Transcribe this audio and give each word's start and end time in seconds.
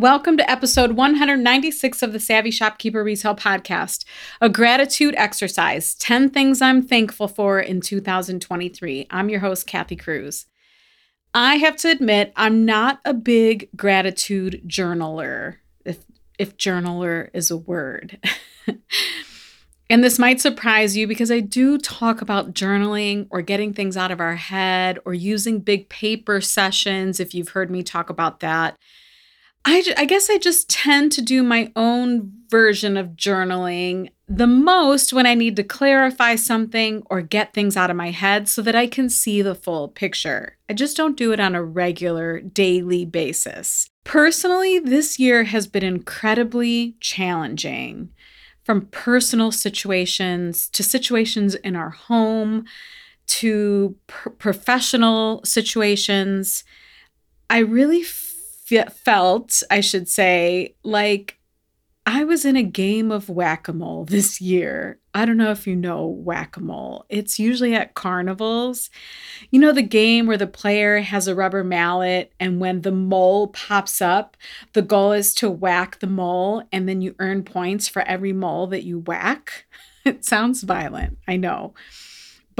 Welcome 0.00 0.38
to 0.38 0.50
episode 0.50 0.92
196 0.92 2.02
of 2.02 2.14
the 2.14 2.20
Savvy 2.20 2.50
Shopkeeper 2.50 3.04
Retail 3.04 3.36
Podcast, 3.36 4.06
a 4.40 4.48
gratitude 4.48 5.14
exercise 5.18 5.94
10 5.94 6.30
things 6.30 6.62
I'm 6.62 6.80
thankful 6.80 7.28
for 7.28 7.60
in 7.60 7.82
2023. 7.82 9.08
I'm 9.10 9.28
your 9.28 9.40
host, 9.40 9.66
Kathy 9.66 9.96
Cruz. 9.96 10.46
I 11.34 11.56
have 11.56 11.76
to 11.76 11.90
admit, 11.90 12.32
I'm 12.34 12.64
not 12.64 13.00
a 13.04 13.12
big 13.12 13.68
gratitude 13.76 14.62
journaler, 14.66 15.56
if, 15.84 15.98
if 16.38 16.56
journaler 16.56 17.28
is 17.34 17.50
a 17.50 17.58
word. 17.58 18.18
and 19.90 20.02
this 20.02 20.18
might 20.18 20.40
surprise 20.40 20.96
you 20.96 21.06
because 21.06 21.30
I 21.30 21.40
do 21.40 21.76
talk 21.76 22.22
about 22.22 22.54
journaling 22.54 23.26
or 23.28 23.42
getting 23.42 23.74
things 23.74 23.98
out 23.98 24.10
of 24.10 24.18
our 24.18 24.36
head 24.36 24.98
or 25.04 25.12
using 25.12 25.60
big 25.60 25.90
paper 25.90 26.40
sessions, 26.40 27.20
if 27.20 27.34
you've 27.34 27.50
heard 27.50 27.70
me 27.70 27.82
talk 27.82 28.08
about 28.08 28.40
that. 28.40 28.78
I, 29.64 29.84
I 29.96 30.04
guess 30.06 30.30
I 30.30 30.38
just 30.38 30.70
tend 30.70 31.12
to 31.12 31.22
do 31.22 31.42
my 31.42 31.70
own 31.76 32.32
version 32.48 32.96
of 32.96 33.08
journaling 33.10 34.10
the 34.26 34.46
most 34.46 35.12
when 35.12 35.26
I 35.26 35.34
need 35.34 35.56
to 35.56 35.64
clarify 35.64 36.36
something 36.36 37.02
or 37.10 37.20
get 37.20 37.52
things 37.52 37.76
out 37.76 37.90
of 37.90 37.96
my 37.96 38.10
head 38.10 38.48
so 38.48 38.62
that 38.62 38.76
I 38.76 38.86
can 38.86 39.08
see 39.08 39.42
the 39.42 39.54
full 39.54 39.88
picture. 39.88 40.56
I 40.68 40.72
just 40.72 40.96
don't 40.96 41.16
do 41.16 41.32
it 41.32 41.40
on 41.40 41.54
a 41.54 41.64
regular 41.64 42.40
daily 42.40 43.04
basis. 43.04 43.88
Personally, 44.04 44.78
this 44.78 45.18
year 45.18 45.44
has 45.44 45.66
been 45.66 45.82
incredibly 45.82 46.96
challenging 47.00 48.10
from 48.64 48.86
personal 48.86 49.50
situations 49.50 50.68
to 50.68 50.82
situations 50.84 51.56
in 51.56 51.74
our 51.74 51.90
home 51.90 52.64
to 53.26 53.96
pr- 54.06 54.30
professional 54.30 55.44
situations. 55.44 56.62
I 57.48 57.58
really 57.58 58.04
felt, 58.92 59.62
I 59.70 59.80
should 59.80 60.08
say, 60.08 60.74
like 60.82 61.40
I 62.06 62.24
was 62.24 62.44
in 62.44 62.56
a 62.56 62.62
game 62.62 63.12
of 63.12 63.28
whack 63.28 63.68
a 63.68 63.72
mole 63.72 64.04
this 64.04 64.40
year. 64.40 64.98
I 65.14 65.24
don't 65.24 65.36
know 65.36 65.50
if 65.50 65.66
you 65.66 65.76
know 65.76 66.06
whack 66.06 66.56
a 66.56 66.60
mole. 66.60 67.04
It's 67.08 67.38
usually 67.38 67.74
at 67.74 67.94
carnivals. 67.94 68.90
You 69.50 69.60
know, 69.60 69.72
the 69.72 69.82
game 69.82 70.26
where 70.26 70.36
the 70.36 70.46
player 70.46 71.00
has 71.00 71.28
a 71.28 71.34
rubber 71.34 71.62
mallet, 71.62 72.32
and 72.40 72.58
when 72.58 72.80
the 72.80 72.92
mole 72.92 73.48
pops 73.48 74.00
up, 74.00 74.36
the 74.72 74.82
goal 74.82 75.12
is 75.12 75.34
to 75.34 75.50
whack 75.50 75.98
the 76.00 76.06
mole, 76.06 76.64
and 76.72 76.88
then 76.88 77.00
you 77.00 77.14
earn 77.18 77.44
points 77.44 77.86
for 77.86 78.02
every 78.02 78.32
mole 78.32 78.66
that 78.68 78.84
you 78.84 78.98
whack. 78.98 79.66
It 80.02 80.24
sounds 80.24 80.62
violent, 80.62 81.18
I 81.28 81.36
know. 81.36 81.74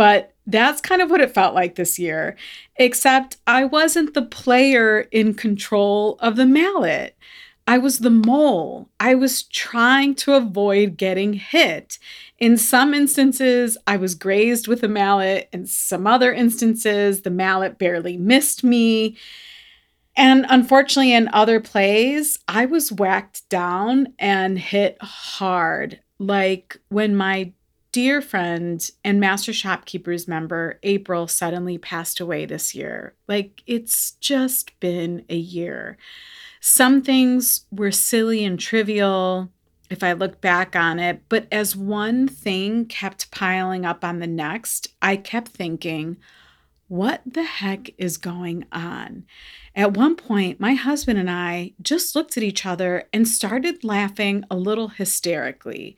But 0.01 0.33
that's 0.47 0.81
kind 0.81 1.03
of 1.03 1.11
what 1.11 1.21
it 1.21 1.35
felt 1.35 1.55
like 1.55 1.75
this 1.75 1.99
year, 1.99 2.35
except 2.77 3.37
I 3.47 3.67
wasn't 3.67 4.15
the 4.15 4.23
player 4.23 5.01
in 5.13 5.35
control 5.35 6.17
of 6.21 6.37
the 6.37 6.47
mallet. 6.47 7.19
I 7.67 7.77
was 7.77 7.99
the 7.99 8.09
mole. 8.09 8.89
I 8.99 9.15
was 9.15 9.43
trying 9.43 10.15
to 10.15 10.37
avoid 10.37 10.97
getting 10.97 11.35
hit. 11.35 11.99
In 12.39 12.57
some 12.57 12.95
instances, 12.95 13.77
I 13.87 13.99
was 13.99 14.15
grazed 14.15 14.69
with 14.69 14.83
a 14.83 14.89
mallet. 14.89 15.51
In 15.53 15.67
some 15.67 16.07
other 16.07 16.33
instances, 16.33 17.21
the 17.21 17.31
mallet 17.31 17.77
barely 17.77 18.17
missed 18.17 18.65
me. 18.65 19.19
And 20.17 20.47
unfortunately, 20.49 21.13
in 21.13 21.29
other 21.35 21.61
plays, 21.61 22.39
I 22.49 22.65
was 22.65 22.91
whacked 22.91 23.47
down 23.51 24.15
and 24.19 24.59
hit 24.59 24.97
hard. 25.03 26.01
Like 26.19 26.79
when 26.89 27.15
my 27.15 27.53
dear 27.93 28.21
friend 28.21 28.91
and 29.05 29.19
Master 29.19 29.53
Shopkeepers 29.53 30.29
member 30.29 30.79
April 30.83 31.27
suddenly 31.27 31.79
passed 31.79 32.21
away 32.21 32.47
this 32.47 32.75
year. 32.75 33.15
Like 33.27 33.63
it's 33.67 34.13
just 34.13 34.79
been 34.81 35.25
a 35.29 35.37
year. 35.37 35.99
Some 36.61 37.03
things 37.03 37.67
were 37.71 37.91
silly 37.91 38.45
and 38.45 38.59
trivial 38.59 39.51
if 39.89 40.05
I 40.05 40.13
look 40.13 40.41
back 40.41 40.77
on 40.77 41.01
it, 41.01 41.23
but 41.29 41.49
as 41.51 41.75
one 41.75 42.29
thing 42.29 42.87
kept 42.87 43.33
piling 43.33 43.85
up 43.85 44.05
on 44.05 44.21
the 44.21 44.27
next, 44.29 44.89
I 45.03 45.17
kept 45.17 45.49
thinking, 45.49 46.17
what 46.87 47.23
the 47.27 47.43
heck 47.43 47.91
is 47.99 48.17
going 48.17 48.67
on? 48.71 49.25
At 49.75 49.97
one 49.97 50.15
point, 50.15 50.61
my 50.61 50.75
husband 50.75 51.19
and 51.19 51.31
I 51.31 51.73
just 51.83 52.15
looked 52.15 52.37
at 52.37 52.43
each 52.45 52.65
other 52.65 53.09
and 53.13 53.27
started 53.27 53.83
laughing 53.83 54.45
a 54.49 54.57
little 54.57 54.89
hysterically. 54.89 55.97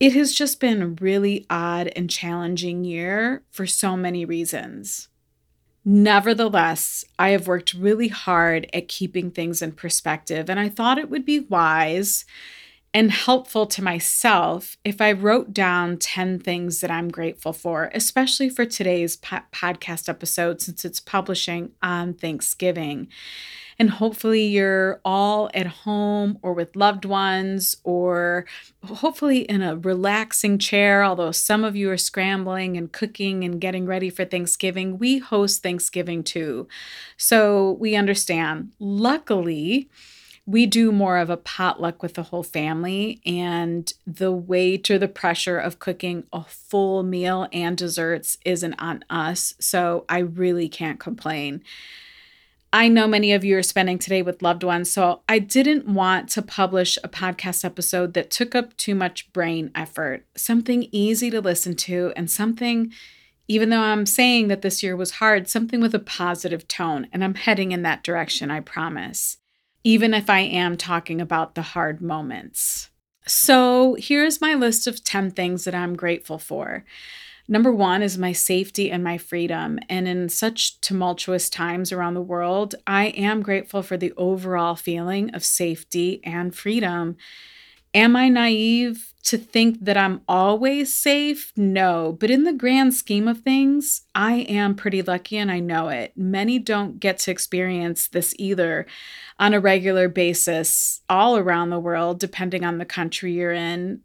It 0.00 0.12
has 0.14 0.34
just 0.34 0.60
been 0.60 0.82
a 0.82 0.88
really 0.88 1.46
odd 1.48 1.88
and 1.94 2.10
challenging 2.10 2.84
year 2.84 3.42
for 3.50 3.66
so 3.66 3.96
many 3.96 4.24
reasons. 4.24 5.08
Nevertheless, 5.84 7.04
I 7.18 7.30
have 7.30 7.46
worked 7.46 7.74
really 7.74 8.08
hard 8.08 8.68
at 8.72 8.88
keeping 8.88 9.30
things 9.30 9.60
in 9.62 9.72
perspective, 9.72 10.48
and 10.48 10.58
I 10.58 10.68
thought 10.68 10.98
it 10.98 11.10
would 11.10 11.24
be 11.24 11.40
wise 11.40 12.24
and 12.94 13.10
helpful 13.10 13.66
to 13.66 13.82
myself 13.82 14.78
if 14.84 15.00
I 15.00 15.10
wrote 15.10 15.52
down 15.52 15.98
10 15.98 16.38
things 16.38 16.80
that 16.80 16.92
I'm 16.92 17.08
grateful 17.08 17.52
for, 17.52 17.90
especially 17.92 18.48
for 18.48 18.64
today's 18.64 19.16
po- 19.16 19.40
podcast 19.52 20.08
episode 20.08 20.62
since 20.62 20.84
it's 20.84 21.00
publishing 21.00 21.72
on 21.82 22.14
Thanksgiving. 22.14 23.08
And 23.76 23.90
hopefully, 23.90 24.44
you're 24.44 25.00
all 25.04 25.50
at 25.52 25.66
home 25.66 26.38
or 26.42 26.52
with 26.52 26.76
loved 26.76 27.04
ones, 27.04 27.76
or 27.82 28.46
hopefully 28.84 29.40
in 29.40 29.62
a 29.62 29.76
relaxing 29.76 30.58
chair. 30.58 31.02
Although 31.02 31.32
some 31.32 31.64
of 31.64 31.74
you 31.74 31.90
are 31.90 31.96
scrambling 31.96 32.76
and 32.76 32.92
cooking 32.92 33.42
and 33.42 33.60
getting 33.60 33.84
ready 33.84 34.10
for 34.10 34.24
Thanksgiving, 34.24 34.98
we 34.98 35.18
host 35.18 35.64
Thanksgiving 35.64 36.22
too. 36.22 36.68
So 37.16 37.72
we 37.80 37.96
understand. 37.96 38.70
Luckily, 38.78 39.88
we 40.46 40.66
do 40.66 40.92
more 40.92 41.16
of 41.18 41.30
a 41.30 41.38
potluck 41.38 42.02
with 42.02 42.14
the 42.14 42.24
whole 42.24 42.42
family, 42.42 43.20
and 43.24 43.92
the 44.06 44.32
weight 44.32 44.90
or 44.90 44.98
the 44.98 45.08
pressure 45.08 45.58
of 45.58 45.78
cooking 45.78 46.24
a 46.32 46.44
full 46.44 47.02
meal 47.02 47.48
and 47.52 47.76
desserts 47.76 48.36
isn't 48.44 48.74
on 48.74 49.04
us. 49.08 49.54
So 49.58 50.04
I 50.08 50.18
really 50.18 50.68
can't 50.68 51.00
complain. 51.00 51.62
I 52.74 52.88
know 52.88 53.06
many 53.06 53.32
of 53.32 53.44
you 53.44 53.56
are 53.56 53.62
spending 53.62 54.00
today 54.00 54.20
with 54.20 54.42
loved 54.42 54.64
ones, 54.64 54.90
so 54.90 55.22
I 55.28 55.38
didn't 55.38 55.86
want 55.86 56.28
to 56.30 56.42
publish 56.42 56.98
a 57.04 57.08
podcast 57.08 57.64
episode 57.64 58.14
that 58.14 58.32
took 58.32 58.56
up 58.56 58.76
too 58.76 58.96
much 58.96 59.32
brain 59.32 59.70
effort. 59.76 60.26
Something 60.36 60.88
easy 60.90 61.30
to 61.30 61.40
listen 61.40 61.76
to 61.76 62.12
and 62.16 62.28
something, 62.28 62.92
even 63.46 63.68
though 63.70 63.80
I'm 63.80 64.06
saying 64.06 64.48
that 64.48 64.62
this 64.62 64.82
year 64.82 64.96
was 64.96 65.12
hard, 65.12 65.48
something 65.48 65.80
with 65.80 65.94
a 65.94 66.00
positive 66.00 66.66
tone. 66.66 67.06
And 67.12 67.22
I'm 67.22 67.36
heading 67.36 67.70
in 67.70 67.82
that 67.82 68.02
direction, 68.02 68.50
I 68.50 68.58
promise, 68.58 69.36
even 69.84 70.14
if 70.14 70.28
I 70.28 70.40
am 70.40 70.76
talking 70.76 71.20
about 71.20 71.54
the 71.54 71.62
hard 71.62 72.00
moments. 72.00 72.90
So 73.26 73.96
here's 73.98 74.40
my 74.40 74.54
list 74.54 74.86
of 74.86 75.04
10 75.04 75.30
things 75.30 75.64
that 75.64 75.74
I'm 75.74 75.94
grateful 75.94 76.38
for. 76.38 76.84
Number 77.46 77.72
one 77.72 78.02
is 78.02 78.16
my 78.16 78.32
safety 78.32 78.90
and 78.90 79.04
my 79.04 79.18
freedom. 79.18 79.78
And 79.90 80.08
in 80.08 80.30
such 80.30 80.80
tumultuous 80.80 81.50
times 81.50 81.92
around 81.92 82.14
the 82.14 82.22
world, 82.22 82.74
I 82.86 83.08
am 83.08 83.42
grateful 83.42 83.82
for 83.82 83.98
the 83.98 84.14
overall 84.16 84.76
feeling 84.76 85.34
of 85.34 85.44
safety 85.44 86.22
and 86.24 86.54
freedom. 86.54 87.16
Am 87.94 88.16
I 88.16 88.28
naive 88.28 89.14
to 89.22 89.38
think 89.38 89.84
that 89.84 89.96
I'm 89.96 90.20
always 90.28 90.94
safe? 90.94 91.52
No. 91.56 92.16
But 92.18 92.30
in 92.30 92.42
the 92.42 92.52
grand 92.52 92.92
scheme 92.92 93.28
of 93.28 93.40
things, 93.40 94.02
I 94.14 94.38
am 94.48 94.74
pretty 94.74 95.00
lucky 95.00 95.38
and 95.38 95.50
I 95.50 95.60
know 95.60 95.88
it. 95.88 96.12
Many 96.16 96.58
don't 96.58 96.98
get 96.98 97.18
to 97.20 97.30
experience 97.30 98.08
this 98.08 98.34
either 98.38 98.86
on 99.38 99.54
a 99.54 99.60
regular 99.60 100.08
basis 100.08 101.02
all 101.08 101.36
around 101.36 101.70
the 101.70 101.78
world, 101.78 102.18
depending 102.18 102.64
on 102.64 102.78
the 102.78 102.84
country 102.84 103.32
you're 103.32 103.52
in 103.52 104.00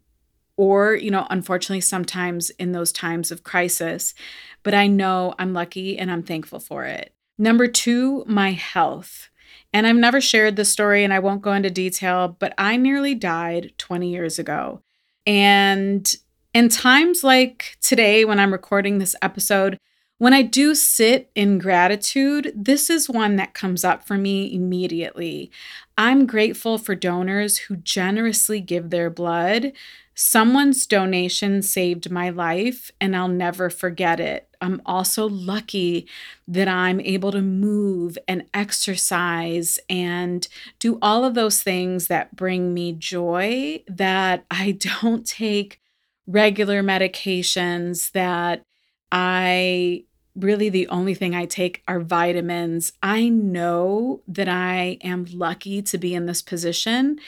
or, 0.56 0.94
you 0.94 1.10
know, 1.10 1.26
unfortunately, 1.30 1.80
sometimes 1.80 2.50
in 2.50 2.72
those 2.72 2.92
times 2.92 3.30
of 3.30 3.44
crisis. 3.44 4.14
But 4.62 4.74
I 4.74 4.86
know 4.86 5.34
I'm 5.38 5.52
lucky 5.52 5.98
and 5.98 6.10
I'm 6.10 6.22
thankful 6.22 6.60
for 6.60 6.84
it. 6.84 7.14
Number 7.38 7.66
two, 7.66 8.24
my 8.26 8.52
health. 8.52 9.30
And 9.72 9.86
I've 9.86 9.96
never 9.96 10.20
shared 10.20 10.56
this 10.56 10.70
story 10.70 11.04
and 11.04 11.12
I 11.12 11.18
won't 11.18 11.42
go 11.42 11.52
into 11.52 11.70
detail, 11.70 12.36
but 12.38 12.52
I 12.58 12.76
nearly 12.76 13.14
died 13.14 13.72
20 13.78 14.10
years 14.10 14.38
ago. 14.38 14.82
And 15.26 16.12
in 16.52 16.68
times 16.68 17.22
like 17.22 17.76
today, 17.80 18.24
when 18.24 18.40
I'm 18.40 18.52
recording 18.52 18.98
this 18.98 19.14
episode, 19.22 19.78
when 20.18 20.34
I 20.34 20.42
do 20.42 20.74
sit 20.74 21.30
in 21.34 21.56
gratitude, 21.56 22.52
this 22.54 22.90
is 22.90 23.08
one 23.08 23.36
that 23.36 23.54
comes 23.54 23.84
up 23.84 24.06
for 24.06 24.18
me 24.18 24.54
immediately. 24.54 25.50
I'm 25.96 26.26
grateful 26.26 26.76
for 26.76 26.94
donors 26.94 27.56
who 27.56 27.76
generously 27.76 28.60
give 28.60 28.90
their 28.90 29.08
blood. 29.08 29.72
Someone's 30.14 30.86
donation 30.86 31.62
saved 31.62 32.10
my 32.10 32.28
life, 32.28 32.90
and 33.00 33.16
I'll 33.16 33.28
never 33.28 33.70
forget 33.70 34.20
it. 34.20 34.49
I'm 34.60 34.82
also 34.84 35.28
lucky 35.28 36.06
that 36.46 36.68
I'm 36.68 37.00
able 37.00 37.32
to 37.32 37.42
move 37.42 38.18
and 38.28 38.44
exercise 38.52 39.78
and 39.88 40.46
do 40.78 40.98
all 41.00 41.24
of 41.24 41.34
those 41.34 41.62
things 41.62 42.08
that 42.08 42.36
bring 42.36 42.74
me 42.74 42.92
joy, 42.92 43.82
that 43.88 44.44
I 44.50 44.72
don't 45.00 45.26
take 45.26 45.80
regular 46.26 46.82
medications, 46.82 48.12
that 48.12 48.62
I 49.10 50.04
really 50.36 50.68
the 50.68 50.88
only 50.88 51.14
thing 51.14 51.34
I 51.34 51.44
take 51.44 51.82
are 51.88 52.00
vitamins. 52.00 52.92
I 53.02 53.28
know 53.28 54.22
that 54.28 54.48
I 54.48 54.98
am 55.02 55.26
lucky 55.32 55.82
to 55.82 55.98
be 55.98 56.14
in 56.14 56.26
this 56.26 56.42
position. 56.42 57.18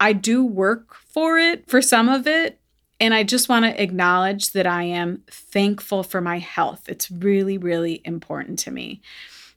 I 0.00 0.12
do 0.12 0.44
work 0.44 0.94
for 0.94 1.38
it, 1.38 1.68
for 1.68 1.82
some 1.82 2.08
of 2.08 2.26
it. 2.26 2.57
And 3.00 3.14
I 3.14 3.22
just 3.22 3.48
want 3.48 3.64
to 3.64 3.82
acknowledge 3.82 4.52
that 4.52 4.66
I 4.66 4.82
am 4.82 5.22
thankful 5.30 6.02
for 6.02 6.20
my 6.20 6.38
health. 6.38 6.88
It's 6.88 7.10
really, 7.10 7.56
really 7.56 8.00
important 8.04 8.58
to 8.60 8.70
me. 8.70 9.00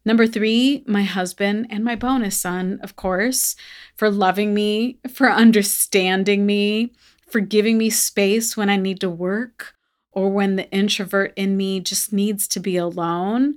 Number 0.03 0.25
three, 0.27 0.83
my 0.87 1.03
husband 1.03 1.67
and 1.69 1.83
my 1.83 1.95
bonus 1.95 2.39
son, 2.39 2.79
of 2.81 2.95
course, 2.95 3.55
for 3.95 4.09
loving 4.09 4.53
me, 4.53 4.97
for 5.11 5.29
understanding 5.29 6.45
me, 6.45 6.91
for 7.29 7.39
giving 7.39 7.77
me 7.77 7.89
space 7.89 8.57
when 8.57 8.69
I 8.69 8.77
need 8.77 8.99
to 9.01 9.09
work, 9.09 9.75
or 10.11 10.29
when 10.29 10.55
the 10.55 10.69
introvert 10.71 11.33
in 11.35 11.55
me 11.55 11.79
just 11.79 12.11
needs 12.11 12.47
to 12.49 12.59
be 12.59 12.77
alone, 12.77 13.55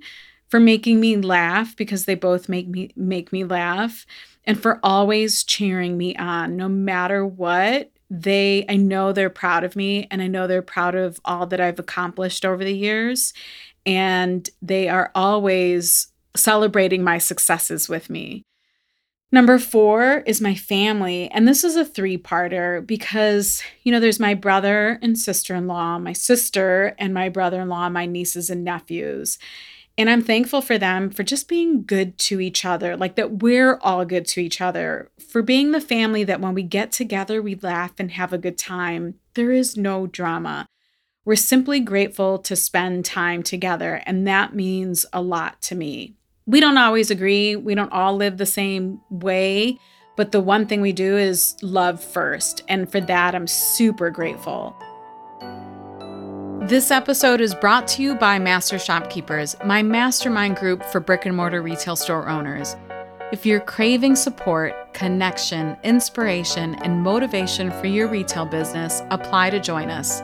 for 0.48 0.60
making 0.60 1.00
me 1.00 1.16
laugh 1.16 1.74
because 1.76 2.04
they 2.04 2.14
both 2.14 2.48
make 2.48 2.68
me 2.68 2.92
make 2.94 3.32
me 3.32 3.42
laugh, 3.42 4.06
and 4.44 4.60
for 4.60 4.78
always 4.82 5.44
cheering 5.44 5.96
me 5.96 6.14
on 6.16 6.56
no 6.56 6.68
matter 6.68 7.26
what. 7.26 7.90
They 8.16 8.64
I 8.68 8.76
know 8.76 9.12
they're 9.12 9.28
proud 9.28 9.64
of 9.64 9.74
me 9.74 10.06
and 10.10 10.22
I 10.22 10.28
know 10.28 10.46
they're 10.46 10.62
proud 10.62 10.94
of 10.94 11.20
all 11.24 11.46
that 11.46 11.60
I've 11.60 11.80
accomplished 11.80 12.44
over 12.44 12.62
the 12.62 12.76
years 12.76 13.34
and 13.84 14.48
they 14.62 14.88
are 14.88 15.10
always 15.16 16.08
celebrating 16.36 17.02
my 17.02 17.18
successes 17.18 17.88
with 17.88 18.08
me. 18.08 18.44
Number 19.32 19.58
four 19.58 20.22
is 20.26 20.40
my 20.40 20.54
family. 20.54 21.28
And 21.32 21.48
this 21.48 21.64
is 21.64 21.74
a 21.74 21.84
three 21.84 22.16
parter 22.16 22.86
because, 22.86 23.62
you 23.82 23.90
know, 23.90 23.98
there's 23.98 24.20
my 24.20 24.34
brother 24.34 25.00
and 25.02 25.18
sister 25.18 25.56
in 25.56 25.66
law, 25.66 25.98
my 25.98 26.12
sister 26.12 26.94
and 26.98 27.12
my 27.12 27.28
brother 27.28 27.60
in 27.60 27.68
law, 27.68 27.88
my 27.88 28.06
nieces 28.06 28.48
and 28.48 28.62
nephews. 28.62 29.38
And 29.96 30.10
I'm 30.10 30.22
thankful 30.22 30.60
for 30.60 30.76
them 30.76 31.10
for 31.10 31.22
just 31.22 31.48
being 31.48 31.84
good 31.84 32.18
to 32.18 32.40
each 32.40 32.64
other, 32.64 32.96
like 32.96 33.14
that 33.14 33.42
we're 33.42 33.78
all 33.80 34.04
good 34.04 34.26
to 34.28 34.40
each 34.40 34.60
other, 34.60 35.10
for 35.30 35.40
being 35.40 35.70
the 35.70 35.80
family 35.80 36.24
that 36.24 36.40
when 36.40 36.54
we 36.54 36.64
get 36.64 36.90
together, 36.90 37.40
we 37.40 37.54
laugh 37.54 37.92
and 37.98 38.10
have 38.10 38.32
a 38.32 38.38
good 38.38 38.58
time. 38.58 39.14
There 39.34 39.52
is 39.52 39.76
no 39.76 40.06
drama. 40.06 40.66
We're 41.24 41.36
simply 41.36 41.80
grateful 41.80 42.38
to 42.40 42.56
spend 42.56 43.04
time 43.04 43.42
together, 43.42 44.02
and 44.04 44.26
that 44.26 44.54
means 44.54 45.06
a 45.12 45.22
lot 45.22 45.62
to 45.62 45.74
me 45.74 46.16
we 46.46 46.60
don't 46.60 46.78
always 46.78 47.10
agree. 47.10 47.56
We 47.56 47.74
don't 47.74 47.92
all 47.92 48.16
live 48.16 48.36
the 48.36 48.46
same 48.46 49.00
way. 49.10 49.78
But 50.16 50.32
the 50.32 50.40
one 50.40 50.66
thing 50.66 50.80
we 50.80 50.92
do 50.92 51.16
is 51.16 51.56
love 51.62 52.02
first. 52.02 52.62
And 52.68 52.90
for 52.90 53.00
that, 53.00 53.34
I'm 53.34 53.46
super 53.46 54.10
grateful. 54.10 54.76
This 56.66 56.90
episode 56.90 57.42
is 57.42 57.54
brought 57.54 57.86
to 57.88 58.02
you 58.02 58.14
by 58.14 58.38
Master 58.38 58.78
Shopkeepers, 58.78 59.54
my 59.66 59.82
mastermind 59.82 60.56
group 60.56 60.82
for 60.82 60.98
brick 60.98 61.26
and 61.26 61.36
mortar 61.36 61.60
retail 61.60 61.94
store 61.94 62.26
owners. 62.26 62.74
If 63.32 63.44
you're 63.44 63.60
craving 63.60 64.16
support, 64.16 64.94
connection, 64.94 65.76
inspiration, 65.84 66.76
and 66.76 67.02
motivation 67.02 67.70
for 67.70 67.86
your 67.86 68.08
retail 68.08 68.46
business, 68.46 69.02
apply 69.10 69.50
to 69.50 69.60
join 69.60 69.90
us. 69.90 70.22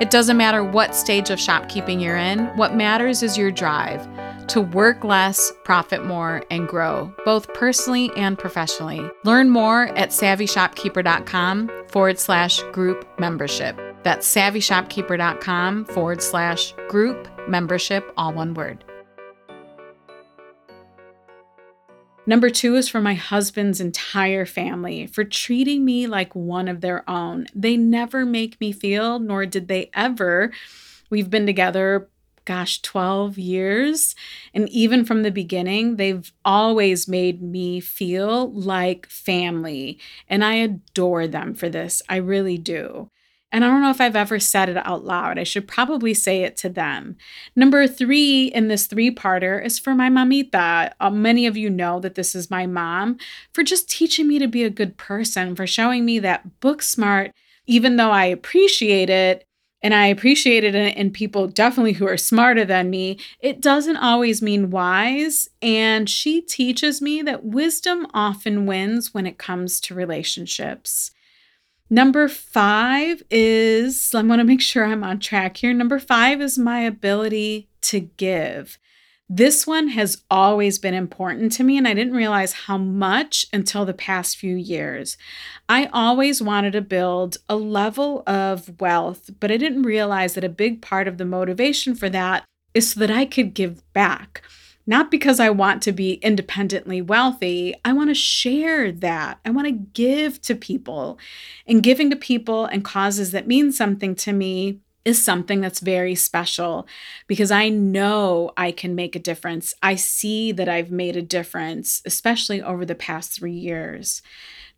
It 0.00 0.08
doesn't 0.08 0.38
matter 0.38 0.64
what 0.64 0.96
stage 0.96 1.28
of 1.28 1.38
shopkeeping 1.38 2.00
you're 2.00 2.16
in, 2.16 2.46
what 2.56 2.74
matters 2.74 3.22
is 3.22 3.36
your 3.36 3.50
drive 3.50 4.08
to 4.46 4.62
work 4.62 5.04
less, 5.04 5.52
profit 5.62 6.06
more, 6.06 6.42
and 6.50 6.66
grow, 6.66 7.12
both 7.26 7.52
personally 7.52 8.10
and 8.16 8.38
professionally. 8.38 9.06
Learn 9.24 9.50
more 9.50 9.88
at 9.88 10.08
savvyshopkeeper.com 10.08 11.70
forward 11.88 12.18
slash 12.18 12.62
group 12.72 13.06
membership. 13.20 13.91
That's 14.02 14.32
savvyshopkeeper.com 14.34 15.86
forward 15.86 16.22
slash 16.22 16.74
group 16.88 17.28
membership, 17.48 18.12
all 18.16 18.32
one 18.32 18.54
word. 18.54 18.84
Number 22.24 22.50
two 22.50 22.76
is 22.76 22.88
for 22.88 23.00
my 23.00 23.14
husband's 23.14 23.80
entire 23.80 24.46
family 24.46 25.06
for 25.08 25.24
treating 25.24 25.84
me 25.84 26.06
like 26.06 26.34
one 26.36 26.68
of 26.68 26.80
their 26.80 27.08
own. 27.10 27.46
They 27.52 27.76
never 27.76 28.24
make 28.24 28.60
me 28.60 28.70
feel, 28.70 29.18
nor 29.18 29.44
did 29.44 29.66
they 29.66 29.90
ever. 29.92 30.52
We've 31.10 31.30
been 31.30 31.46
together 31.46 32.08
gosh, 32.44 32.82
12 32.82 33.38
years. 33.38 34.14
And 34.54 34.68
even 34.70 35.04
from 35.04 35.22
the 35.22 35.30
beginning, 35.30 35.96
they've 35.96 36.32
always 36.44 37.06
made 37.06 37.42
me 37.42 37.80
feel 37.80 38.50
like 38.52 39.06
family. 39.06 39.98
And 40.28 40.44
I 40.44 40.54
adore 40.54 41.28
them 41.28 41.54
for 41.54 41.68
this. 41.68 42.02
I 42.08 42.16
really 42.16 42.58
do. 42.58 43.10
And 43.52 43.64
I 43.64 43.68
don't 43.68 43.82
know 43.82 43.90
if 43.90 44.00
I've 44.00 44.16
ever 44.16 44.40
said 44.40 44.70
it 44.70 44.78
out 44.78 45.04
loud. 45.04 45.38
I 45.38 45.44
should 45.44 45.68
probably 45.68 46.14
say 46.14 46.42
it 46.42 46.56
to 46.58 46.70
them. 46.70 47.16
Number 47.54 47.86
three 47.86 48.46
in 48.46 48.68
this 48.68 48.86
three 48.86 49.14
parter 49.14 49.62
is 49.62 49.78
for 49.78 49.94
my 49.94 50.08
mamita. 50.08 50.92
Uh, 50.98 51.10
many 51.10 51.46
of 51.46 51.56
you 51.56 51.68
know 51.68 52.00
that 52.00 52.14
this 52.14 52.34
is 52.34 52.50
my 52.50 52.66
mom, 52.66 53.18
for 53.52 53.62
just 53.62 53.90
teaching 53.90 54.26
me 54.26 54.38
to 54.38 54.48
be 54.48 54.64
a 54.64 54.70
good 54.70 54.96
person, 54.96 55.54
for 55.54 55.66
showing 55.66 56.06
me 56.06 56.18
that 56.20 56.60
book 56.60 56.80
smart, 56.80 57.32
even 57.66 57.96
though 57.96 58.10
I 58.10 58.24
appreciate 58.24 59.10
it, 59.10 59.44
and 59.82 59.94
I 59.94 60.06
appreciate 60.06 60.64
it 60.64 60.74
in, 60.74 60.88
in, 60.88 61.10
people 61.10 61.48
definitely 61.48 61.94
who 61.94 62.06
are 62.06 62.16
smarter 62.16 62.64
than 62.64 62.88
me. 62.88 63.18
It 63.40 63.60
doesn't 63.60 63.96
always 63.96 64.40
mean 64.40 64.70
wise. 64.70 65.48
And 65.60 66.08
she 66.08 66.40
teaches 66.40 67.02
me 67.02 67.20
that 67.22 67.44
wisdom 67.44 68.06
often 68.14 68.64
wins 68.64 69.12
when 69.12 69.26
it 69.26 69.38
comes 69.38 69.80
to 69.80 69.94
relationships. 69.94 71.10
Number 71.92 72.26
five 72.26 73.22
is, 73.30 74.14
I 74.14 74.22
want 74.22 74.40
to 74.40 74.44
make 74.44 74.62
sure 74.62 74.86
I'm 74.86 75.04
on 75.04 75.18
track 75.18 75.58
here. 75.58 75.74
Number 75.74 75.98
five 75.98 76.40
is 76.40 76.56
my 76.56 76.80
ability 76.80 77.68
to 77.82 78.00
give. 78.00 78.78
This 79.28 79.66
one 79.66 79.88
has 79.88 80.22
always 80.30 80.78
been 80.78 80.94
important 80.94 81.52
to 81.52 81.62
me, 81.62 81.76
and 81.76 81.86
I 81.86 81.92
didn't 81.92 82.14
realize 82.14 82.54
how 82.54 82.78
much 82.78 83.44
until 83.52 83.84
the 83.84 83.92
past 83.92 84.38
few 84.38 84.56
years. 84.56 85.18
I 85.68 85.90
always 85.92 86.40
wanted 86.40 86.72
to 86.72 86.80
build 86.80 87.36
a 87.46 87.56
level 87.56 88.22
of 88.26 88.80
wealth, 88.80 89.28
but 89.38 89.52
I 89.52 89.58
didn't 89.58 89.82
realize 89.82 90.32
that 90.32 90.44
a 90.44 90.48
big 90.48 90.80
part 90.80 91.06
of 91.06 91.18
the 91.18 91.26
motivation 91.26 91.94
for 91.94 92.08
that 92.08 92.46
is 92.72 92.92
so 92.92 93.00
that 93.00 93.10
I 93.10 93.26
could 93.26 93.52
give 93.52 93.82
back. 93.92 94.40
Not 94.86 95.10
because 95.10 95.38
I 95.38 95.50
want 95.50 95.82
to 95.82 95.92
be 95.92 96.14
independently 96.14 97.00
wealthy. 97.00 97.74
I 97.84 97.92
want 97.92 98.10
to 98.10 98.14
share 98.14 98.90
that. 98.90 99.38
I 99.44 99.50
want 99.50 99.68
to 99.68 99.72
give 99.72 100.40
to 100.42 100.54
people. 100.54 101.18
And 101.66 101.82
giving 101.82 102.10
to 102.10 102.16
people 102.16 102.66
and 102.66 102.84
causes 102.84 103.30
that 103.30 103.46
mean 103.46 103.70
something 103.70 104.14
to 104.16 104.32
me 104.32 104.80
is 105.04 105.22
something 105.22 105.60
that's 105.60 105.80
very 105.80 106.14
special 106.14 106.86
because 107.26 107.50
I 107.50 107.68
know 107.68 108.52
I 108.56 108.70
can 108.70 108.94
make 108.94 109.16
a 109.16 109.20
difference. 109.20 109.74
I 109.82 109.96
see 109.96 110.52
that 110.52 110.68
I've 110.68 110.90
made 110.90 111.16
a 111.16 111.22
difference, 111.22 112.02
especially 112.04 112.62
over 112.62 112.84
the 112.84 112.94
past 112.94 113.32
three 113.32 113.52
years. 113.52 114.22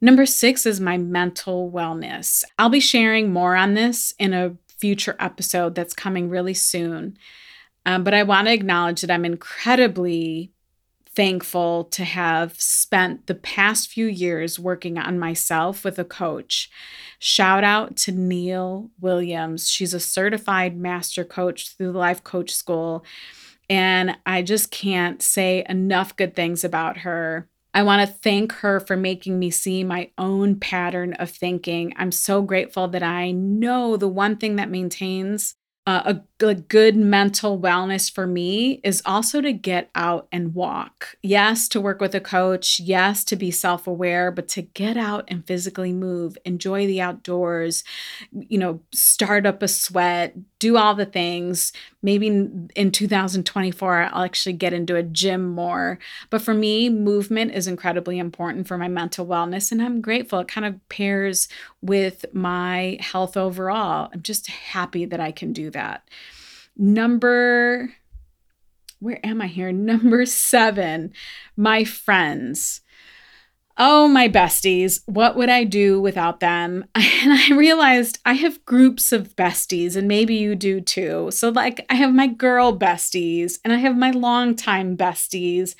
Number 0.00 0.26
six 0.26 0.66
is 0.66 0.80
my 0.80 0.98
mental 0.98 1.70
wellness. 1.70 2.44
I'll 2.58 2.70
be 2.70 2.80
sharing 2.80 3.32
more 3.32 3.54
on 3.54 3.74
this 3.74 4.14
in 4.18 4.32
a 4.32 4.56
future 4.78 5.16
episode 5.18 5.74
that's 5.74 5.94
coming 5.94 6.28
really 6.28 6.54
soon. 6.54 7.16
Um, 7.86 8.04
but 8.04 8.14
I 8.14 8.22
want 8.22 8.46
to 8.46 8.52
acknowledge 8.52 9.00
that 9.02 9.10
I'm 9.10 9.24
incredibly 9.24 10.52
thankful 11.14 11.84
to 11.84 12.04
have 12.04 12.60
spent 12.60 13.26
the 13.26 13.34
past 13.34 13.88
few 13.88 14.06
years 14.06 14.58
working 14.58 14.98
on 14.98 15.18
myself 15.18 15.84
with 15.84 15.98
a 15.98 16.04
coach. 16.04 16.70
Shout 17.18 17.62
out 17.62 17.96
to 17.98 18.12
Neill 18.12 18.90
Williams. 19.00 19.70
She's 19.70 19.94
a 19.94 20.00
certified 20.00 20.76
master 20.76 21.24
coach 21.24 21.76
through 21.76 21.92
the 21.92 21.98
Life 21.98 22.24
Coach 22.24 22.50
School. 22.50 23.04
And 23.70 24.16
I 24.26 24.42
just 24.42 24.70
can't 24.70 25.22
say 25.22 25.64
enough 25.68 26.16
good 26.16 26.34
things 26.34 26.64
about 26.64 26.98
her. 26.98 27.48
I 27.72 27.82
want 27.82 28.06
to 28.06 28.14
thank 28.14 28.52
her 28.52 28.78
for 28.78 28.96
making 28.96 29.38
me 29.38 29.50
see 29.50 29.82
my 29.82 30.10
own 30.18 30.60
pattern 30.60 31.14
of 31.14 31.30
thinking. 31.30 31.92
I'm 31.96 32.12
so 32.12 32.42
grateful 32.42 32.88
that 32.88 33.02
I 33.02 33.30
know 33.32 33.96
the 33.96 34.08
one 34.08 34.36
thing 34.36 34.56
that 34.56 34.70
maintains 34.70 35.54
uh, 35.86 36.02
a, 36.14 36.22
good 36.52 36.96
mental 36.96 37.58
wellness 37.58 38.12
for 38.12 38.26
me 38.26 38.80
is 38.84 39.00
also 39.06 39.40
to 39.40 39.52
get 39.52 39.88
out 39.94 40.28
and 40.30 40.54
walk. 40.54 41.16
Yes, 41.22 41.68
to 41.68 41.80
work 41.80 42.00
with 42.00 42.14
a 42.14 42.20
coach. 42.20 42.78
Yes, 42.80 43.24
to 43.24 43.36
be 43.36 43.50
self 43.50 43.86
aware, 43.86 44.30
but 44.30 44.48
to 44.48 44.62
get 44.62 44.98
out 44.98 45.24
and 45.28 45.46
physically 45.46 45.92
move, 45.92 46.36
enjoy 46.44 46.86
the 46.86 47.00
outdoors, 47.00 47.84
you 48.32 48.58
know, 48.58 48.80
start 48.92 49.46
up 49.46 49.62
a 49.62 49.68
sweat, 49.68 50.34
do 50.58 50.76
all 50.76 50.94
the 50.94 51.06
things. 51.06 51.72
Maybe 52.02 52.26
in 52.26 52.90
2024, 52.90 54.10
I'll 54.12 54.24
actually 54.24 54.52
get 54.54 54.72
into 54.72 54.96
a 54.96 55.02
gym 55.02 55.48
more. 55.48 55.98
But 56.30 56.42
for 56.42 56.52
me, 56.52 56.90
movement 56.90 57.52
is 57.52 57.66
incredibly 57.66 58.18
important 58.18 58.66
for 58.66 58.76
my 58.76 58.88
mental 58.88 59.26
wellness. 59.26 59.72
And 59.72 59.80
I'm 59.80 60.00
grateful. 60.00 60.40
It 60.40 60.48
kind 60.48 60.66
of 60.66 60.88
pairs 60.88 61.48
with 61.80 62.26
my 62.32 62.98
health 63.00 63.36
overall. 63.36 64.10
I'm 64.12 64.22
just 64.22 64.48
happy 64.48 65.04
that 65.04 65.20
I 65.20 65.32
can 65.32 65.52
do 65.52 65.70
that. 65.70 66.08
Number, 66.76 67.90
where 69.00 69.24
am 69.24 69.40
I 69.40 69.46
here? 69.46 69.72
Number 69.72 70.26
seven, 70.26 71.12
my 71.56 71.84
friends. 71.84 72.80
Oh, 73.76 74.06
my 74.06 74.28
besties, 74.28 75.00
what 75.06 75.34
would 75.34 75.48
I 75.48 75.64
do 75.64 76.00
without 76.00 76.38
them? 76.40 76.84
And 77.24 77.32
I 77.32 77.56
realized 77.56 78.18
I 78.26 78.34
have 78.34 78.64
groups 78.66 79.10
of 79.10 79.34
besties, 79.34 79.96
and 79.96 80.06
maybe 80.06 80.34
you 80.34 80.54
do 80.54 80.80
too. 80.80 81.30
So, 81.30 81.48
like, 81.48 81.84
I 81.88 81.94
have 81.94 82.12
my 82.12 82.26
girl 82.26 82.78
besties, 82.78 83.58
and 83.64 83.72
I 83.72 83.76
have 83.76 83.96
my 83.96 84.10
longtime 84.10 84.96
besties, 84.96 85.74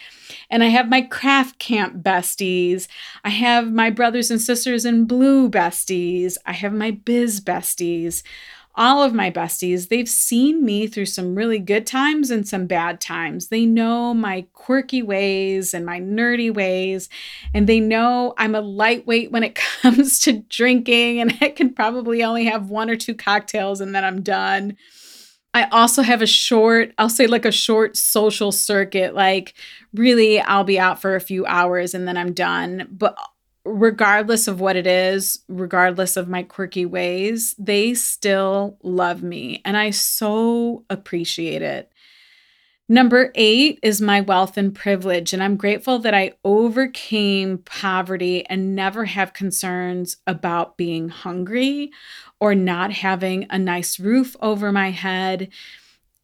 and 0.48 0.64
I 0.64 0.68
have 0.68 0.88
my 0.88 1.02
craft 1.02 1.58
camp 1.58 2.02
besties. 2.02 2.88
I 3.24 3.28
have 3.28 3.72
my 3.72 3.90
brothers 3.90 4.30
and 4.30 4.40
sisters 4.40 4.86
in 4.86 5.04
blue 5.04 5.50
besties. 5.50 6.36
I 6.46 6.52
have 6.52 6.72
my 6.72 6.92
biz 6.92 7.42
besties 7.42 8.22
all 8.76 9.02
of 9.02 9.14
my 9.14 9.30
besties, 9.30 9.88
they've 9.88 10.08
seen 10.08 10.64
me 10.64 10.86
through 10.86 11.06
some 11.06 11.34
really 11.34 11.58
good 11.58 11.86
times 11.86 12.30
and 12.30 12.46
some 12.46 12.66
bad 12.66 13.00
times. 13.00 13.48
They 13.48 13.66
know 13.66 14.12
my 14.12 14.46
quirky 14.52 15.02
ways 15.02 15.74
and 15.74 15.86
my 15.86 16.00
nerdy 16.00 16.52
ways, 16.52 17.08
and 17.52 17.68
they 17.68 17.78
know 17.78 18.34
I'm 18.36 18.54
a 18.54 18.60
lightweight 18.60 19.30
when 19.30 19.44
it 19.44 19.54
comes 19.82 20.18
to 20.20 20.40
drinking, 20.48 21.20
and 21.20 21.36
I 21.40 21.50
can 21.50 21.72
probably 21.72 22.24
only 22.24 22.46
have 22.46 22.70
one 22.70 22.90
or 22.90 22.96
two 22.96 23.14
cocktails 23.14 23.80
and 23.80 23.94
then 23.94 24.04
I'm 24.04 24.22
done. 24.22 24.76
I 25.54 25.68
also 25.70 26.02
have 26.02 26.20
a 26.20 26.26
short, 26.26 26.92
I'll 26.98 27.08
say 27.08 27.28
like 27.28 27.44
a 27.44 27.52
short 27.52 27.96
social 27.96 28.50
circuit. 28.50 29.14
Like, 29.14 29.54
really, 29.92 30.40
I'll 30.40 30.64
be 30.64 30.80
out 30.80 31.00
for 31.00 31.14
a 31.14 31.20
few 31.20 31.46
hours 31.46 31.94
and 31.94 32.08
then 32.08 32.16
I'm 32.16 32.32
done. 32.32 32.88
But 32.90 33.16
regardless 33.64 34.46
of 34.46 34.60
what 34.60 34.76
it 34.76 34.86
is, 34.86 35.40
regardless 35.48 36.16
of 36.16 36.28
my 36.28 36.42
quirky 36.42 36.84
ways, 36.84 37.54
they 37.58 37.94
still 37.94 38.78
love 38.82 39.22
me. 39.22 39.62
And 39.64 39.76
I 39.76 39.90
so 39.90 40.84
appreciate 40.90 41.62
it. 41.62 41.90
Number 42.86 43.32
eight 43.34 43.78
is 43.82 44.02
my 44.02 44.20
wealth 44.20 44.58
and 44.58 44.74
privilege. 44.74 45.32
And 45.32 45.42
I'm 45.42 45.56
grateful 45.56 45.98
that 46.00 46.12
I 46.12 46.34
overcame 46.44 47.58
poverty 47.58 48.44
and 48.46 48.76
never 48.76 49.06
have 49.06 49.32
concerns 49.32 50.18
about 50.26 50.76
being 50.76 51.08
hungry 51.08 51.90
or 52.40 52.54
not 52.54 52.92
having 52.92 53.46
a 53.48 53.58
nice 53.58 53.98
roof 53.98 54.36
over 54.42 54.70
my 54.70 54.90
head. 54.90 55.48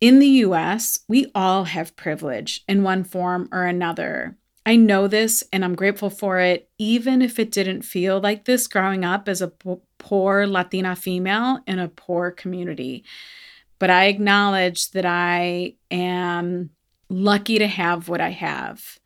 In 0.02 0.18
the 0.18 0.26
US, 0.26 0.98
we 1.08 1.30
all 1.34 1.64
have 1.64 1.96
privilege 1.96 2.62
in 2.68 2.82
one 2.82 3.04
form 3.04 3.48
or 3.52 3.64
another. 3.64 4.36
I 4.70 4.76
know 4.76 5.08
this 5.08 5.42
and 5.52 5.64
I'm 5.64 5.74
grateful 5.74 6.10
for 6.10 6.38
it, 6.38 6.70
even 6.78 7.22
if 7.22 7.40
it 7.40 7.50
didn't 7.50 7.82
feel 7.82 8.20
like 8.20 8.44
this 8.44 8.68
growing 8.68 9.04
up 9.04 9.28
as 9.28 9.42
a 9.42 9.48
p- 9.48 9.80
poor 9.98 10.46
Latina 10.46 10.94
female 10.94 11.58
in 11.66 11.80
a 11.80 11.88
poor 11.88 12.30
community. 12.30 13.02
But 13.80 13.90
I 13.90 14.04
acknowledge 14.04 14.92
that 14.92 15.04
I 15.04 15.74
am 15.90 16.70
lucky 17.08 17.58
to 17.58 17.66
have 17.66 18.08
what 18.08 18.20
I 18.20 18.30
have. 18.30 19.00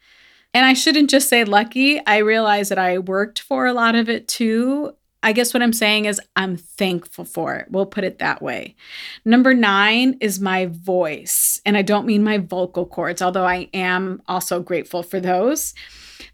And 0.53 0.67
I 0.67 0.75
shouldn't 0.75 1.09
just 1.09 1.31
say 1.31 1.45
lucky. 1.45 1.99
I 2.05 2.19
realize 2.19 2.69
that 2.69 2.79
I 2.79 2.99
worked 2.99 3.39
for 3.39 3.65
a 3.65 3.73
lot 3.73 3.95
of 3.95 4.11
it 4.11 4.29
too. 4.29 4.95
I 5.25 5.33
guess 5.33 5.55
what 5.55 5.63
I'm 5.63 5.73
saying 5.73 6.05
is 6.05 6.21
I'm 6.37 6.57
thankful 6.57 7.25
for 7.25 7.57
it. 7.57 7.69
We'll 7.71 7.87
put 7.87 8.05
it 8.05 8.19
that 8.19 8.43
way. 8.43 8.77
Number 9.25 9.55
nine 9.55 10.19
is 10.21 10.39
my 10.39 10.67
voice. 10.67 11.63
And 11.65 11.79
I 11.79 11.83
don't 11.83 12.07
mean 12.07 12.23
my 12.23 12.37
vocal 12.37 12.85
cords, 12.85 13.23
although 13.23 13.47
I 13.47 13.71
am 13.73 14.23
also 14.29 14.61
grateful 14.61 15.03
for 15.03 15.21
those. 15.21 15.73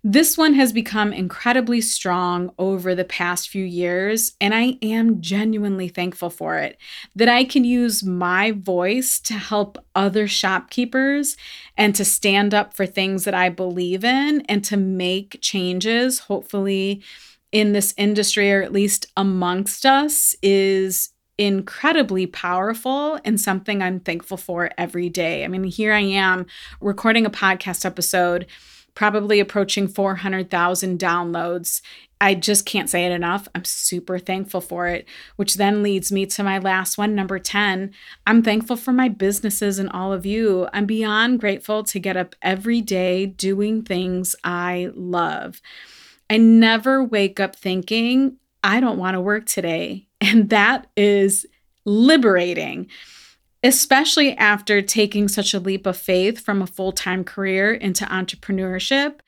This 0.03 0.37
one 0.37 0.55
has 0.55 0.73
become 0.73 1.13
incredibly 1.13 1.81
strong 1.81 2.53
over 2.59 2.95
the 2.95 3.05
past 3.05 3.49
few 3.49 3.65
years, 3.65 4.33
and 4.41 4.55
I 4.55 4.79
am 4.83 5.21
genuinely 5.21 5.89
thankful 5.89 6.31
for 6.31 6.57
it. 6.59 6.77
That 7.15 7.29
I 7.29 7.45
can 7.45 7.65
use 7.65 8.03
my 8.03 8.51
voice 8.51 9.21
to 9.21 9.35
help 9.35 9.79
other 9.95 10.27
shopkeepers 10.27 11.37
and 11.77 11.95
to 11.95 12.05
stand 12.05 12.55
up 12.55 12.75
for 12.75 12.87
things 12.87 13.25
that 13.25 13.35
I 13.35 13.51
believe 13.51 14.05
in 14.05 14.41
and 14.49 14.65
to 14.65 14.77
make 14.77 15.39
changes, 15.41 16.21
hopefully 16.21 17.03
in 17.53 17.73
this 17.73 17.95
industry, 17.97 18.53
or 18.53 18.63
at 18.63 18.73
least 18.73 19.07
amongst 19.17 19.85
us, 19.85 20.35
is 20.43 21.11
incredibly 21.39 22.27
powerful 22.27 23.19
and 23.25 23.41
something 23.41 23.83
I'm 23.83 23.99
thankful 24.01 24.37
for 24.37 24.71
every 24.77 25.09
day. 25.09 25.45
I 25.45 25.49
mean, 25.49 25.65
here 25.65 25.93
I 25.93 26.01
am 26.01 26.47
recording 26.83 27.25
a 27.25 27.31
podcast 27.31 27.87
episode, 27.87 28.47
probably 28.95 29.41
approaching 29.41 29.89
400,000 29.89 30.99
downloads. 30.99 31.81
I 32.21 32.35
just 32.35 32.67
can't 32.67 32.91
say 32.91 33.07
it 33.07 33.13
enough. 33.13 33.49
I'm 33.55 33.65
super 33.65 34.19
thankful 34.19 34.61
for 34.61 34.89
it, 34.89 35.09
which 35.37 35.55
then 35.55 35.83
leads 35.83 36.13
me 36.13 36.27
to 36.27 36.43
my 36.43 36.59
last 36.59 36.99
one, 36.99 37.15
number 37.15 37.39
10. 37.39 37.93
I'm 38.27 38.43
thankful 38.43 38.77
for 38.77 38.93
my 38.93 39.09
businesses 39.09 39.79
and 39.79 39.89
all 39.89 40.13
of 40.13 40.27
you. 40.27 40.69
I'm 40.75 40.85
beyond 40.85 41.41
grateful 41.41 41.83
to 41.85 41.99
get 41.99 42.19
up 42.19 42.37
every 42.43 42.83
day 42.83 43.25
doing 43.25 43.83
things 43.83 44.37
I 44.45 44.91
love. 44.95 45.63
I 46.31 46.37
never 46.37 47.03
wake 47.03 47.41
up 47.41 47.57
thinking, 47.57 48.37
I 48.63 48.79
don't 48.79 48.99
want 48.99 49.15
to 49.15 49.21
work 49.21 49.47
today. 49.47 50.07
And 50.23 50.51
that 50.51 50.87
is 50.99 51.47
liberating, 51.87 52.89
especially 53.63 54.37
after 54.37 54.83
taking 54.83 55.29
such 55.29 55.55
a 55.55 55.59
leap 55.59 55.87
of 55.87 55.97
faith 55.97 56.41
from 56.41 56.61
a 56.61 56.67
full 56.67 56.93
time 56.93 57.25
career 57.25 57.73
into 57.73 58.05
entrepreneurship. 58.05 59.21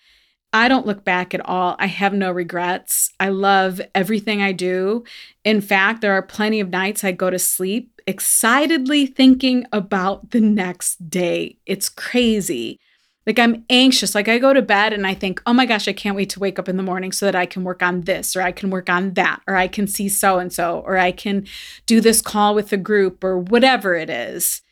I 0.52 0.68
don't 0.68 0.86
look 0.86 1.02
back 1.02 1.32
at 1.32 1.44
all. 1.46 1.76
I 1.78 1.86
have 1.86 2.12
no 2.12 2.30
regrets. 2.30 3.10
I 3.18 3.30
love 3.30 3.80
everything 3.94 4.42
I 4.42 4.52
do. 4.52 5.04
In 5.44 5.62
fact, 5.62 6.02
there 6.02 6.12
are 6.12 6.20
plenty 6.20 6.60
of 6.60 6.68
nights 6.68 7.04
I 7.04 7.12
go 7.12 7.30
to 7.30 7.38
sleep 7.38 8.02
excitedly 8.06 9.06
thinking 9.06 9.64
about 9.72 10.30
the 10.30 10.42
next 10.42 11.08
day. 11.08 11.56
It's 11.64 11.88
crazy. 11.88 12.78
Like 13.26 13.38
I'm 13.38 13.64
anxious. 13.70 14.14
Like 14.14 14.28
I 14.28 14.38
go 14.38 14.52
to 14.52 14.62
bed 14.62 14.92
and 14.92 15.06
I 15.06 15.14
think, 15.14 15.40
oh 15.46 15.52
my 15.52 15.66
gosh, 15.66 15.86
I 15.86 15.92
can't 15.92 16.16
wait 16.16 16.30
to 16.30 16.40
wake 16.40 16.58
up 16.58 16.68
in 16.68 16.76
the 16.76 16.82
morning 16.82 17.12
so 17.12 17.26
that 17.26 17.36
I 17.36 17.46
can 17.46 17.62
work 17.62 17.82
on 17.82 18.02
this 18.02 18.34
or 18.34 18.42
I 18.42 18.52
can 18.52 18.70
work 18.70 18.90
on 18.90 19.14
that 19.14 19.40
or 19.46 19.56
I 19.56 19.68
can 19.68 19.86
see 19.86 20.08
so 20.08 20.38
and 20.38 20.52
so 20.52 20.80
or 20.80 20.98
I 20.98 21.12
can 21.12 21.46
do 21.86 22.00
this 22.00 22.20
call 22.20 22.54
with 22.54 22.70
the 22.70 22.76
group 22.76 23.22
or 23.22 23.38
whatever 23.38 23.94
it 23.94 24.10
is. 24.10 24.62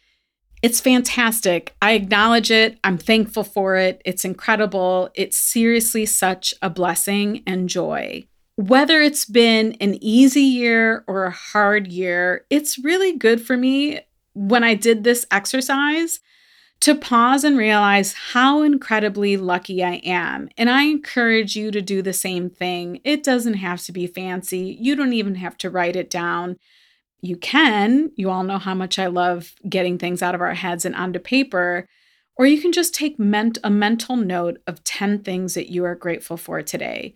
It's 0.63 0.81
fantastic. 0.81 1.75
I 1.81 1.93
acknowledge 1.93 2.51
it. 2.51 2.79
I'm 2.85 2.99
thankful 2.99 3.45
for 3.45 3.77
it. 3.77 4.03
It's 4.05 4.25
incredible. 4.25 5.11
It's 5.15 5.39
seriously 5.39 6.05
such 6.05 6.53
a 6.61 6.69
blessing 6.69 7.43
and 7.47 7.69
joy. 7.69 8.27
Whether 8.57 9.01
it's 9.01 9.25
been 9.25 9.75
an 9.81 9.97
easy 10.03 10.43
year 10.43 11.03
or 11.07 11.25
a 11.25 11.31
hard 11.31 11.87
year, 11.87 12.45
it's 12.51 12.79
really 12.79 13.17
good 13.17 13.41
for 13.41 13.57
me 13.57 14.01
when 14.35 14.63
I 14.63 14.75
did 14.75 15.03
this 15.03 15.25
exercise 15.31 16.21
to 16.81 16.95
pause 16.95 17.45
and 17.45 17.59
realize 17.59 18.15
how 18.33 18.63
incredibly 18.63 19.37
lucky 19.37 19.85
I 19.85 19.97
am. 19.97 20.49
And 20.57 20.71
I 20.71 20.85
encourage 20.85 21.55
you 21.55 21.71
to 21.71 21.83
do 21.83 22.01
the 22.01 22.15
same 22.15 22.49
thing. 22.49 23.01
It 23.05 23.23
doesn't 23.23 23.55
have 23.55 23.83
to 23.83 23.93
be 23.93 24.07
fancy, 24.07 24.77
you 24.81 24.97
don't 24.97 25.13
even 25.13 25.37
have 25.37 25.59
to 25.59 25.71
write 25.71 25.97
it 25.97 26.11
down. 26.11 26.57
You 27.23 27.37
can. 27.37 28.13
You 28.17 28.31
all 28.31 28.45
know 28.45 28.57
how 28.59 28.75
much 28.75 28.99
I 28.99 29.09
love 29.09 29.55
getting 29.69 29.99
things 29.99 30.23
out 30.23 30.35
of 30.35 30.41
our 30.41 30.55
heads 30.55 30.87
and 30.87 30.95
onto 30.95 31.19
paper. 31.19 31.87
Or 32.37 32.47
you 32.47 32.63
can 32.63 32.73
just 32.73 32.95
take 32.95 33.19
ment- 33.19 33.59
a 33.63 33.69
mental 33.69 34.17
note 34.17 34.63
of 34.67 34.83
10 34.85 35.19
things 35.19 35.53
that 35.53 35.71
you 35.71 35.85
are 35.85 35.95
grateful 35.95 36.39
for 36.39 36.63
today. 36.63 37.13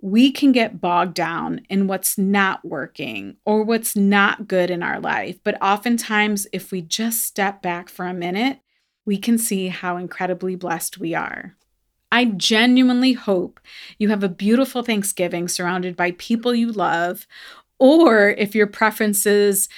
We 0.00 0.32
can 0.32 0.52
get 0.52 0.80
bogged 0.80 1.12
down 1.12 1.60
in 1.68 1.86
what's 1.86 2.16
not 2.16 2.64
working 2.64 3.36
or 3.44 3.62
what's 3.62 3.94
not 3.94 4.48
good 4.48 4.70
in 4.70 4.82
our 4.82 4.98
life. 4.98 5.38
But 5.44 5.62
oftentimes, 5.62 6.46
if 6.50 6.72
we 6.72 6.80
just 6.80 7.22
step 7.22 7.60
back 7.60 7.90
for 7.90 8.06
a 8.06 8.14
minute 8.14 8.61
we 9.04 9.18
can 9.18 9.38
see 9.38 9.68
how 9.68 9.96
incredibly 9.96 10.54
blessed 10.54 10.98
we 10.98 11.14
are. 11.14 11.56
I 12.10 12.26
genuinely 12.26 13.14
hope 13.14 13.58
you 13.98 14.10
have 14.10 14.22
a 14.22 14.28
beautiful 14.28 14.82
Thanksgiving 14.82 15.48
surrounded 15.48 15.96
by 15.96 16.12
people 16.12 16.54
you 16.54 16.70
love, 16.70 17.26
or 17.78 18.30
if 18.30 18.54
your 18.54 18.66
preference 18.66 19.24
is 19.24 19.68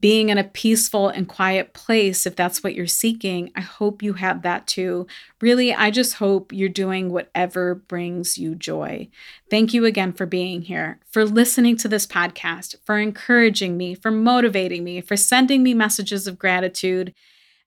being 0.00 0.28
in 0.28 0.36
a 0.36 0.44
peaceful 0.44 1.08
and 1.08 1.26
quiet 1.26 1.72
place, 1.72 2.26
if 2.26 2.36
that's 2.36 2.62
what 2.62 2.74
you're 2.74 2.86
seeking, 2.86 3.50
I 3.56 3.62
hope 3.62 4.02
you 4.02 4.12
have 4.12 4.42
that 4.42 4.66
too. 4.66 5.06
Really, 5.40 5.72
I 5.72 5.90
just 5.90 6.14
hope 6.14 6.52
you're 6.52 6.68
doing 6.68 7.10
whatever 7.10 7.74
brings 7.74 8.36
you 8.36 8.54
joy. 8.54 9.08
Thank 9.50 9.72
you 9.72 9.86
again 9.86 10.12
for 10.12 10.26
being 10.26 10.60
here, 10.60 11.00
for 11.10 11.24
listening 11.24 11.78
to 11.78 11.88
this 11.88 12.06
podcast, 12.06 12.76
for 12.84 12.98
encouraging 12.98 13.78
me, 13.78 13.94
for 13.94 14.10
motivating 14.10 14.84
me, 14.84 15.00
for 15.00 15.16
sending 15.16 15.62
me 15.62 15.72
messages 15.72 16.26
of 16.26 16.38
gratitude. 16.38 17.14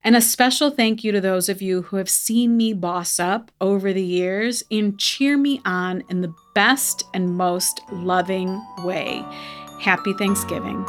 And 0.04 0.16
a 0.16 0.22
special 0.22 0.72
thank 0.72 1.04
you 1.04 1.12
to 1.12 1.22
those 1.22 1.48
of 1.48 1.62
you 1.62 1.84
who 1.84 1.98
have 1.98 2.10
seen 2.10 2.58
me 2.58 2.74
boss 2.74 3.20
up 3.20 3.52
over 3.62 3.94
the 3.94 4.04
years 4.04 4.64
and 4.72 4.98
cheer 4.98 5.38
me 5.38 5.62
on 5.64 6.04
in 6.10 6.22
the 6.22 6.34
best 6.56 7.04
and 7.14 7.38
most 7.38 7.82
loving 7.92 8.60
way. 8.84 9.24
Happy 9.80 10.14
Thanksgiving. 10.14 10.84